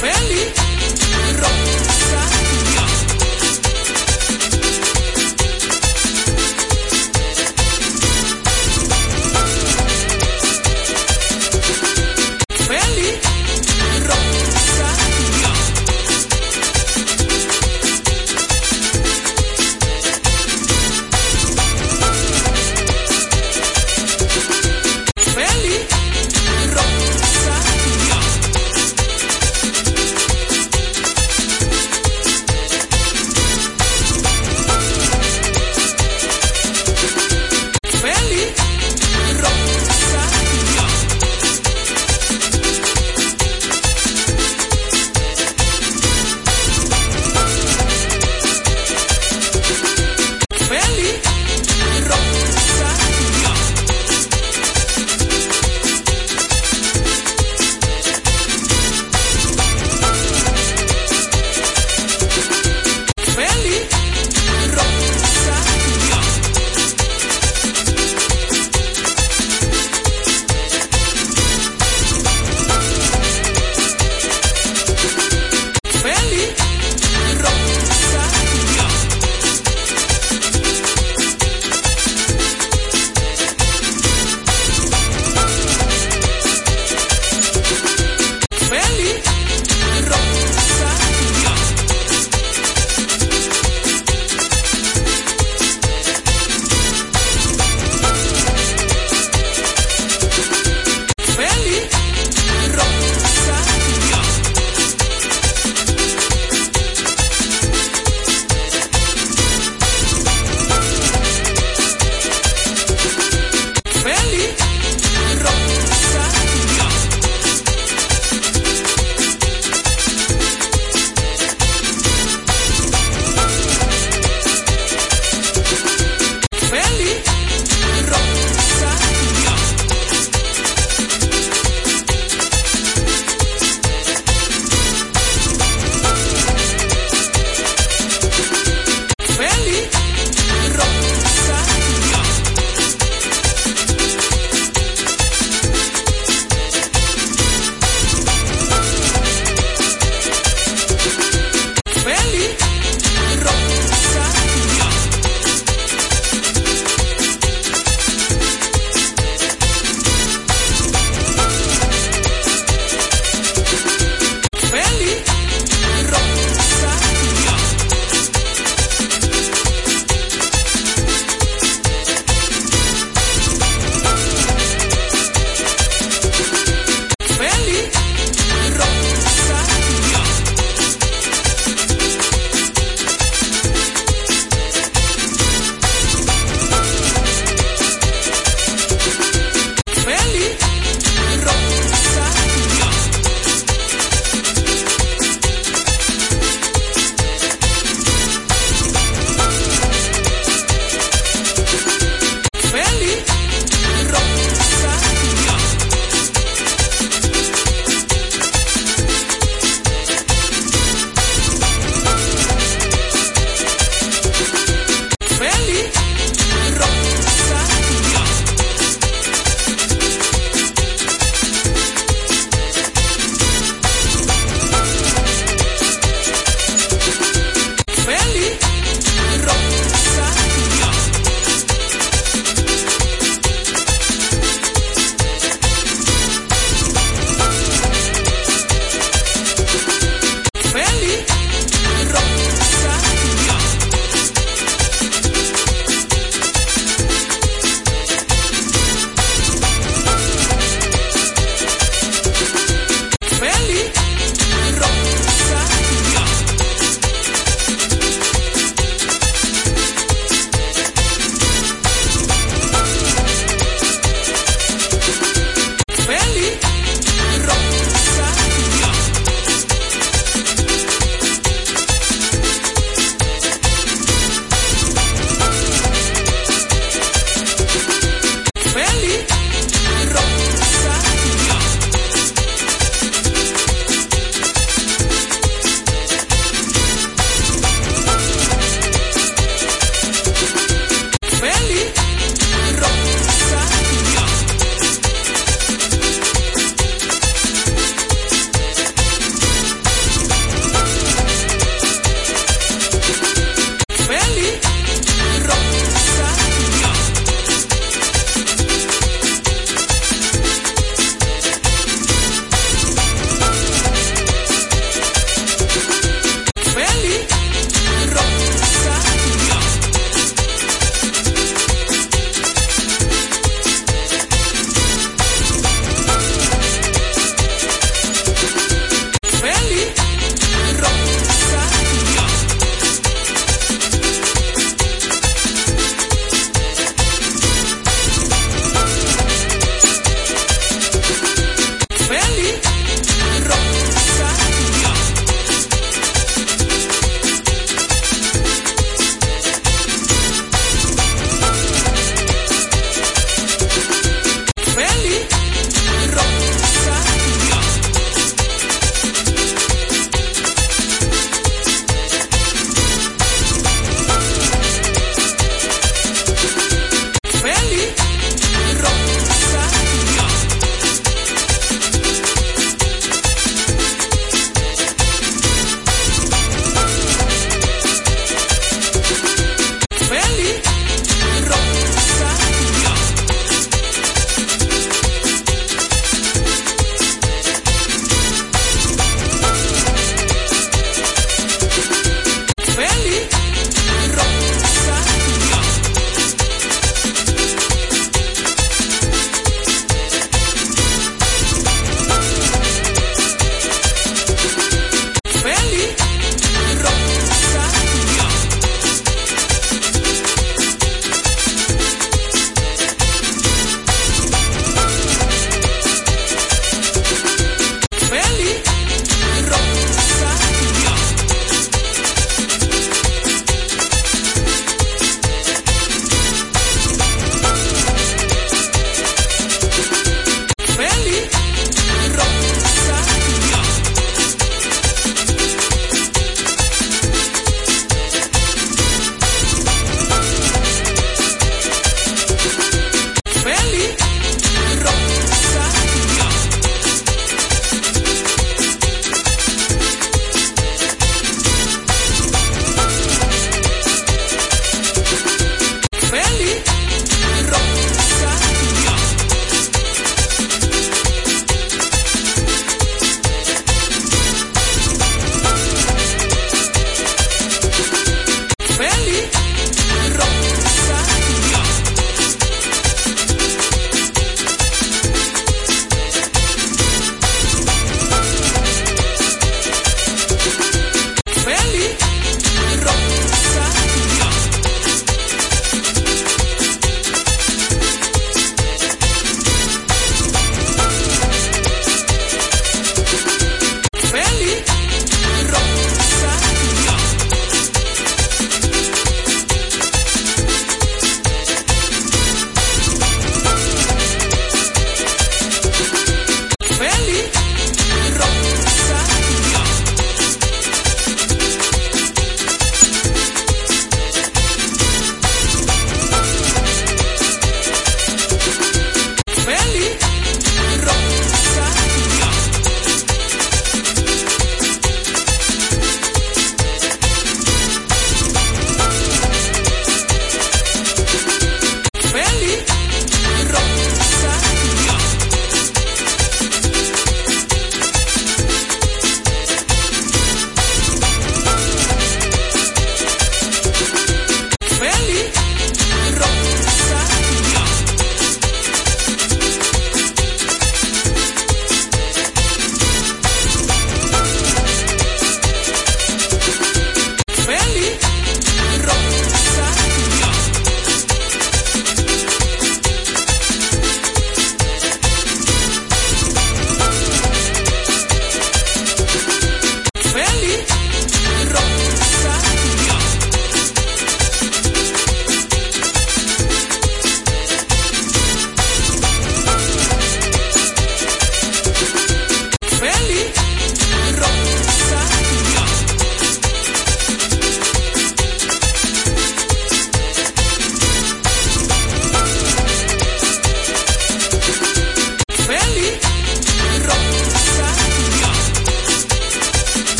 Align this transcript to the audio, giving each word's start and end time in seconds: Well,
Well, 0.00 0.37